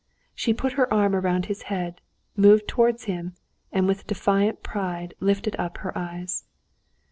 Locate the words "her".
0.73-0.91, 5.77-5.95